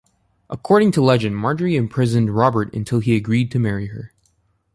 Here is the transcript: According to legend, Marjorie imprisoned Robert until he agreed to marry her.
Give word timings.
According 0.49 0.93
to 0.93 1.01
legend, 1.03 1.37
Marjorie 1.37 1.75
imprisoned 1.75 2.31
Robert 2.35 2.73
until 2.73 3.01
he 3.01 3.15
agreed 3.15 3.51
to 3.51 3.59
marry 3.59 3.85
her. 3.89 4.11